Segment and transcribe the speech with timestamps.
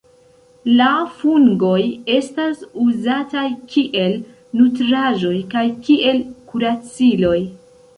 [0.77, 0.87] La
[1.19, 1.81] fungoj
[2.15, 4.19] estas uzataj kiel
[4.63, 7.41] nutraĵoj kaj kiel kuraciloj.